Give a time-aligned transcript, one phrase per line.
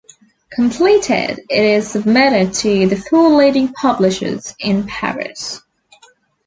[0.51, 5.61] Completed, it is submitted to the four leading publishers in Paris.